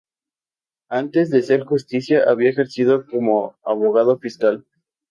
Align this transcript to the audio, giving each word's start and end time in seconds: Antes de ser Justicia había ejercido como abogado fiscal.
Antes 0.89 1.29
de 1.29 1.43
ser 1.43 1.63
Justicia 1.63 2.23
había 2.27 2.49
ejercido 2.49 3.05
como 3.05 3.55
abogado 3.63 4.17
fiscal. 4.17 4.65